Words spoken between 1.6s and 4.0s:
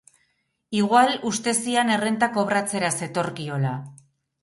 zian errenta kobratzera zetorkiola.